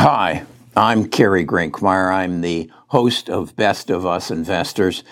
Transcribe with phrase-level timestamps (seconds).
[0.00, 0.44] Hi,
[0.76, 2.14] I'm Kerry Grinkmeyer.
[2.14, 5.02] I'm the host of Best of Us Investors.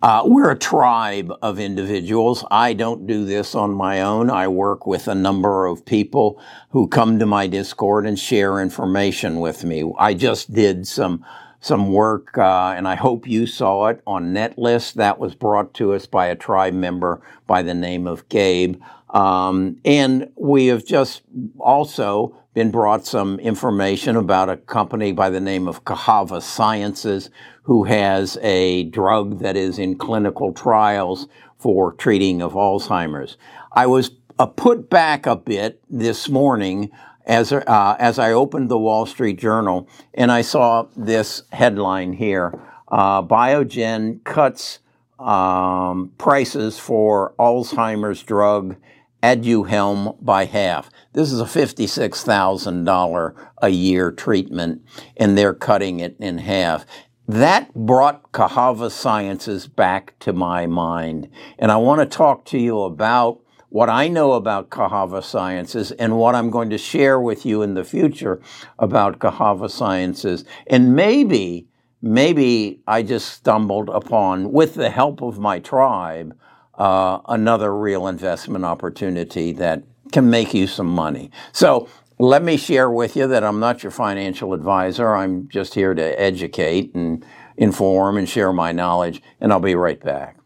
[0.00, 2.42] Uh, we're a tribe of individuals.
[2.50, 4.30] I don't do this on my own.
[4.30, 6.40] I work with a number of people
[6.70, 9.92] who come to my Discord and share information with me.
[9.98, 11.22] I just did some
[11.60, 14.94] some work, uh, and I hope you saw it on Netlist.
[14.94, 18.80] That was brought to us by a tribe member by the name of Gabe.
[19.10, 21.22] Um, and we have just
[21.58, 27.30] also been brought some information about a company by the name of Cassava Sciences,
[27.62, 33.36] who has a drug that is in clinical trials for treating of Alzheimer's.
[33.72, 36.90] I was uh, put back a bit this morning
[37.26, 42.58] as, uh, as I opened the Wall Street Journal and I saw this headline here.
[42.88, 44.80] Uh, Biogen cuts
[45.18, 48.76] um, prices for Alzheimer's drug
[49.22, 50.90] Aduhelm by half.
[51.12, 54.82] This is a $56,000 a year treatment,
[55.16, 56.86] and they're cutting it in half.
[57.28, 61.28] That brought Cassava Sciences back to my mind.
[61.58, 63.40] And I want to talk to you about
[63.70, 67.74] what I know about Cassava Sciences and what I'm going to share with you in
[67.74, 68.42] the future
[68.78, 70.44] about Cassava Sciences.
[70.66, 71.68] And maybe,
[72.02, 76.36] maybe I just stumbled upon, with the help of my tribe,
[76.74, 81.30] uh, another real investment opportunity that can make you some money.
[81.52, 85.14] So let me share with you that I'm not your financial advisor.
[85.14, 87.24] I'm just here to educate and
[87.56, 90.39] inform and share my knowledge, and I'll be right back.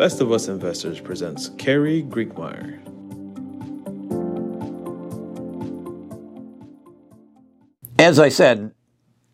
[0.00, 2.80] Best of Us Investors presents Kerry Grinkmeyer.
[7.98, 8.72] As I said,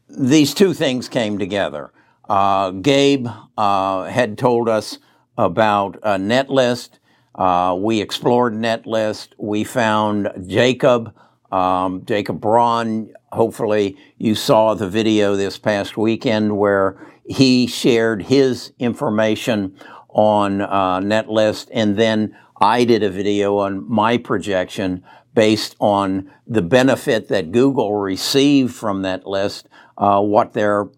[0.09, 1.93] these two things came together.
[2.29, 4.99] Uh, Gabe uh, had told us
[5.39, 6.99] about a Netlist.
[7.37, 9.35] Uh, we explored Netlist.
[9.39, 11.15] We found Jacob,
[11.53, 13.13] um, Jacob Braun.
[13.31, 19.77] Hopefully, you saw the video this past weekend where he shared his information
[20.17, 25.05] on uh, Netlist, and then I did a video on my projection
[25.35, 29.65] based on the benefit that Google received from Netlist,
[29.99, 30.89] uh, what their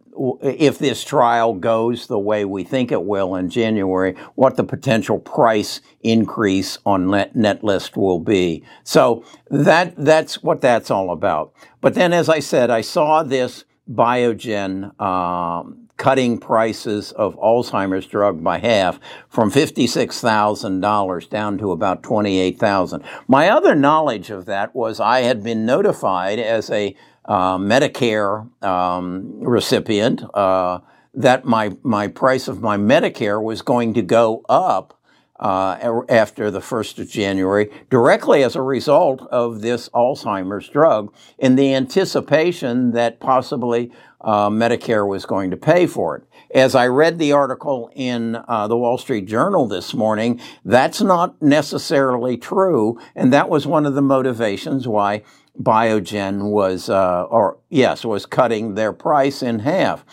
[0.42, 5.18] if this trial goes the way we think it will in January, what the potential
[5.18, 8.64] price increase on net, Netlist will be.
[8.82, 11.52] So that that's what that's all about.
[11.80, 18.42] But then, as I said, I saw this Biogen um, cutting prices of Alzheimer's drug
[18.42, 18.98] by half
[19.28, 23.04] from $56,000 down to about 28,000.
[23.26, 29.40] My other knowledge of that was I had been notified as a uh, Medicare um,
[29.40, 30.78] recipient uh,
[31.14, 34.97] that my my price of my Medicare was going to go up
[35.38, 41.56] uh, after the first of January, directly as a result of this Alzheimer's drug, in
[41.56, 46.24] the anticipation that possibly uh, Medicare was going to pay for it.
[46.54, 51.40] As I read the article in uh, the Wall Street Journal this morning, that's not
[51.40, 55.22] necessarily true, and that was one of the motivations why
[55.60, 60.04] Biogen was, uh, or yes, was cutting their price in half.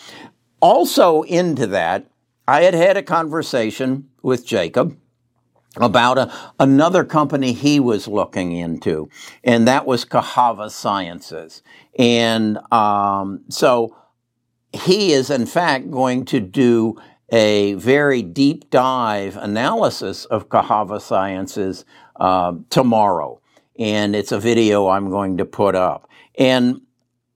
[0.59, 2.09] Also, into that,
[2.47, 4.97] I had had a conversation with Jacob
[5.77, 9.09] about a, another company he was looking into,
[9.43, 11.61] and that was Cassava Sciences.
[11.97, 13.95] And um, so
[14.73, 16.95] he is, in fact, going to do
[17.29, 21.85] a very deep dive analysis of Cassava Sciences
[22.17, 23.41] uh, tomorrow
[23.77, 26.09] and it's a video I'm going to put up.
[26.37, 26.81] And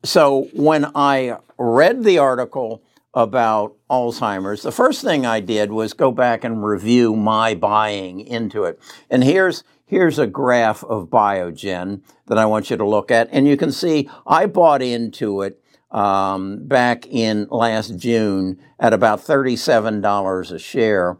[0.03, 2.81] so when I read the article
[3.13, 8.63] about Alzheimer's, the first thing I did was go back and review my buying into
[8.65, 8.79] it.
[9.09, 13.47] And here's here's a graph of Biogen that I want you to look at, and
[13.47, 15.61] you can see I bought into it
[15.91, 21.17] um, back in last June at about thirty-seven dollars a share.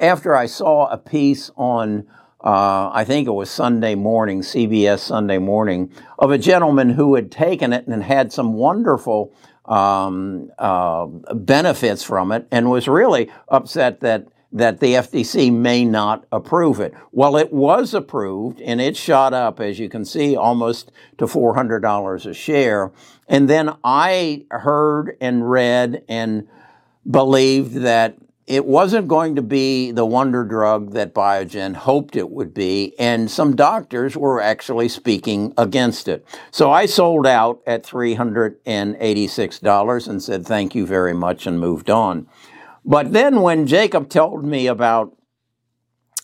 [0.00, 2.06] After I saw a piece on
[2.46, 7.32] uh, I think it was Sunday morning, CBS Sunday morning, of a gentleman who had
[7.32, 9.34] taken it and had some wonderful
[9.66, 16.24] um, uh, benefits from it and was really upset that that the FTC may not
[16.32, 16.94] approve it.
[17.12, 22.26] Well, it was approved and it shot up, as you can see, almost to $400
[22.26, 22.90] a share.
[23.28, 26.48] And then I heard and read and
[27.10, 28.16] believed that
[28.46, 33.28] it wasn't going to be the wonder drug that Biogen hoped it would be, and
[33.30, 36.24] some doctors were actually speaking against it.
[36.52, 42.28] So I sold out at $386 and said thank you very much and moved on.
[42.84, 45.16] But then when Jacob told me about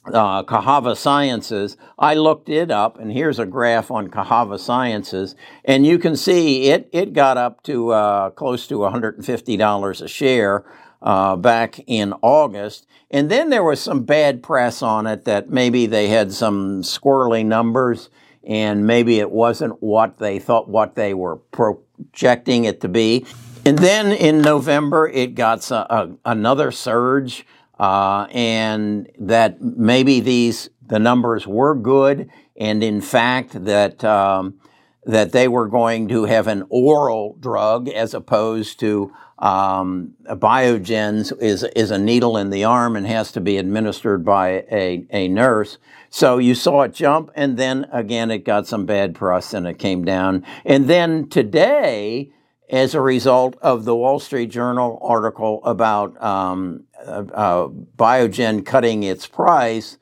[0.04, 5.34] uh, Cassava Sciences, I looked it up, and here's a graph on Cassava Sciences,
[5.64, 10.64] and you can see it it got up to uh, close to $150 a share
[11.02, 15.86] uh, back in August, and then there was some bad press on it that maybe
[15.86, 18.08] they had some squirrely numbers,
[18.44, 23.26] and maybe it wasn't what they thought what they were projecting it to be.
[23.64, 27.46] And then in November, it got a, a, another surge
[27.78, 34.54] uh, and that maybe these the numbers were good, and in fact that um,
[35.04, 41.64] that they were going to have an oral drug as opposed to um, Biogen's is
[41.64, 45.78] is a needle in the arm and has to be administered by a, a nurse.
[46.10, 49.80] So you saw it jump, and then again it got some bad press and it
[49.80, 50.46] came down.
[50.64, 52.30] And then today,
[52.70, 59.02] as a result of the Wall Street Journal article about um, uh, uh, Biogen cutting
[59.02, 59.98] its price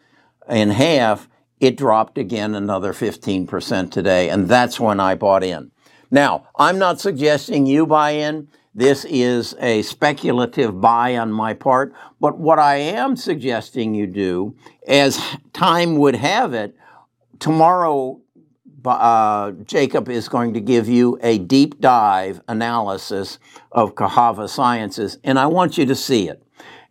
[0.50, 1.29] in half,
[1.60, 4.28] it dropped again another 15% today.
[4.30, 5.70] And that's when I bought in.
[6.10, 8.48] Now, I'm not suggesting you buy in.
[8.74, 11.92] This is a speculative buy on my part.
[12.20, 15.20] But what I am suggesting you do, as
[15.52, 16.76] time would have it,
[17.38, 18.20] tomorrow
[18.84, 23.38] uh, Jacob is going to give you a deep dive analysis
[23.72, 26.42] of Cassava Sciences, and I want you to see it.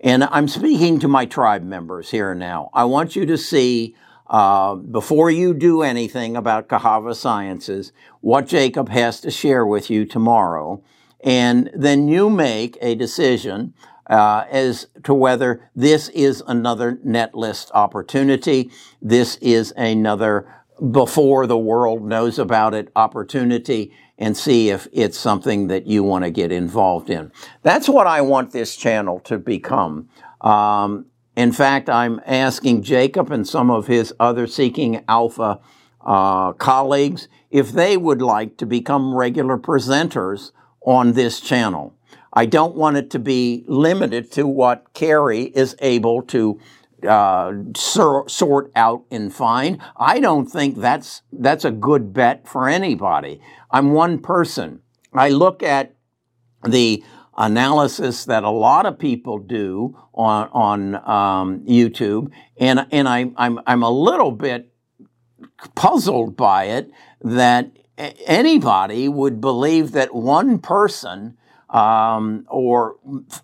[0.01, 2.69] And I'm speaking to my tribe members here now.
[2.73, 3.95] I want you to see,
[4.29, 7.91] uh, before you do anything about Cassava Sciences,
[8.21, 10.83] what Jacob has to share with you tomorrow.
[11.23, 13.73] And then you make a decision
[14.09, 18.71] uh, as to whether this is another Netlist opportunity.
[19.01, 20.47] This is another
[20.91, 26.23] before the world knows about it opportunity and see if it's something that you want
[26.23, 27.31] to get involved in.
[27.63, 30.09] That's what I want this channel to become.
[30.41, 31.05] Um,
[31.39, 35.61] in fact, I'm asking Jacob and some of his other Seeking Alpha
[36.05, 40.51] uh, colleagues if they would like to become regular presenters
[40.85, 41.95] on this channel.
[42.33, 46.59] I don't want it to be limited to what Kerry is able to
[47.07, 49.79] uh, sort out and find.
[49.95, 53.39] I don't think that's that's a good bet for anybody.
[53.71, 54.81] I'm one person.
[55.13, 55.95] I look at
[56.67, 57.01] the
[57.39, 63.59] analysis that a lot of people do on on um, YouTube, and and I, I'm
[63.65, 64.71] I'm a little bit
[65.75, 66.91] puzzled by it
[67.21, 71.37] that anybody would believe that one person
[71.69, 72.97] um, or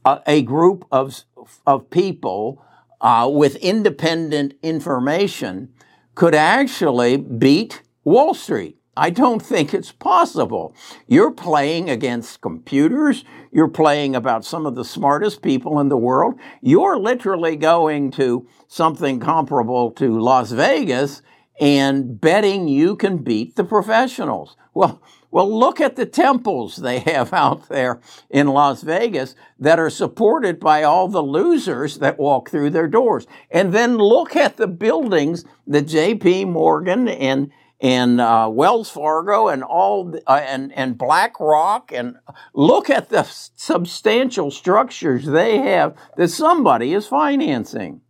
[0.03, 1.23] a, a group of
[1.65, 2.61] of people
[3.01, 5.73] uh, with independent information
[6.15, 8.77] could actually beat Wall Street.
[8.97, 10.73] I don't think it's possible.
[11.07, 13.25] You're playing against computers.
[13.51, 16.39] You're playing about some of the smartest people in the world.
[16.61, 21.21] You're literally going to something comparable to Las Vegas
[21.59, 24.55] and betting you can beat the professionals.
[24.73, 25.01] Well,
[25.31, 27.99] well, look at the temples they have out there
[28.29, 33.27] in Las Vegas that are supported by all the losers that walk through their doors.
[33.51, 39.63] And then look at the buildings that JP Morgan and and uh, Wells Fargo and
[39.63, 42.17] all the, uh, and and BlackRock and
[42.53, 48.01] look at the substantial structures they have that somebody is financing.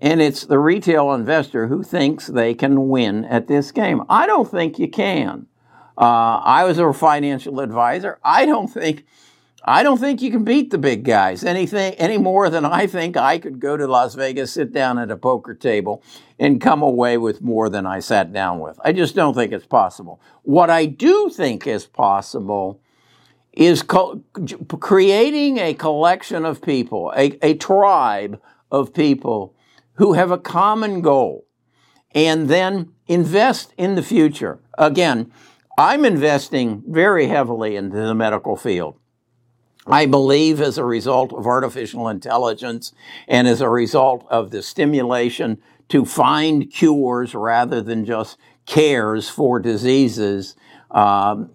[0.00, 4.02] And it's the retail investor who thinks they can win at this game.
[4.08, 5.46] I don't think you can.
[5.96, 8.18] Uh, I was a financial advisor.
[8.24, 9.04] I don't think
[9.64, 13.16] I don't think you can beat the big guys anything any more than I think
[13.16, 16.02] I could go to Las Vegas, sit down at a poker table,
[16.38, 18.80] and come away with more than I sat down with.
[18.84, 20.20] I just don't think it's possible.
[20.42, 22.80] What I do think is possible
[23.52, 24.22] is co-
[24.80, 28.40] creating a collection of people, a, a tribe
[28.70, 29.54] of people
[29.94, 31.46] who have a common goal,
[32.12, 34.58] and then invest in the future.
[34.76, 35.30] Again
[35.78, 38.96] I'm investing very heavily into the medical field.
[39.86, 42.92] I believe as a result of artificial intelligence
[43.26, 49.58] and as a result of the stimulation to find cures rather than just cares for
[49.58, 50.54] diseases
[50.92, 51.50] um,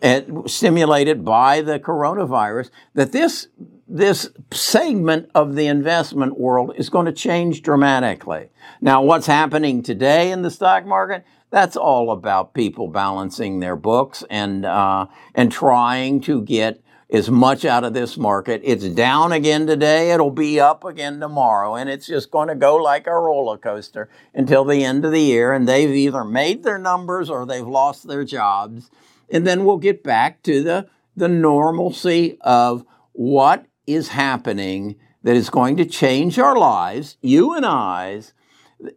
[0.48, 3.48] stimulated by the coronavirus, that this
[3.90, 8.50] this segment of the investment world is going to change dramatically.
[8.82, 11.24] Now, what's happening today in the stock market?
[11.52, 17.64] That's all about people balancing their books and uh, and trying to get as much
[17.64, 18.62] out of this market.
[18.64, 20.12] It's down again today.
[20.12, 24.10] It'll be up again tomorrow, and it's just going to go like a roller coaster
[24.34, 25.54] until the end of the year.
[25.54, 28.90] And they've either made their numbers or they've lost their jobs,
[29.30, 35.50] and then we'll get back to the the normalcy of what is happening that is
[35.50, 38.34] going to change our lives, you and I's,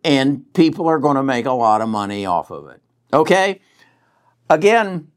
[0.05, 2.83] and people are going to make a lot of money off of it.
[3.13, 3.61] Okay?
[4.51, 5.11] Again,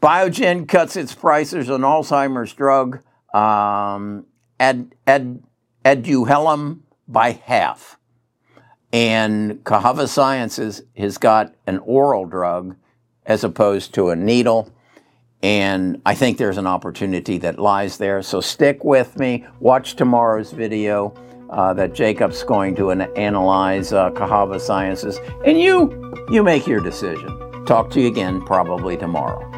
[0.00, 3.00] Biogen cuts its prices on Alzheimer's drug
[3.34, 4.26] um,
[4.60, 4.92] ad,
[7.08, 7.98] by half.
[8.92, 12.76] And Cassava Sciences has got an oral drug
[13.26, 14.72] as opposed to a needle.
[15.42, 18.22] And I think there's an opportunity that lies there.
[18.22, 19.46] So stick with me.
[19.60, 21.14] Watch tomorrow's video
[21.50, 25.18] uh, that Jacob's going to an- analyze uh, Cassava Sciences.
[25.44, 27.64] And you, you make your decision.
[27.66, 29.57] Talk to you again probably tomorrow.